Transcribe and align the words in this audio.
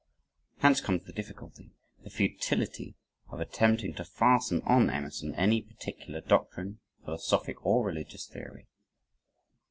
Hence 0.61 0.81
comes 0.81 1.03
the 1.03 1.13
difficulty 1.13 1.73
the 2.03 2.09
futility 2.09 2.95
of 3.29 3.39
attempting 3.39 3.93
to 3.93 4.03
fasten 4.03 4.63
on 4.63 4.89
Emerson 4.89 5.35
any 5.35 5.61
particular 5.61 6.21
doctrine, 6.21 6.79
philosophic, 7.05 7.63
or 7.63 7.83
religious 7.85 8.25
theory. 8.25 8.65